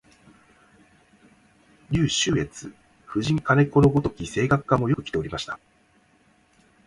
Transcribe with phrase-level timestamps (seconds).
[1.91, 2.49] 柳宗悦、
[3.05, 5.59] 夫人兼子のごとき声楽家もよくきておりました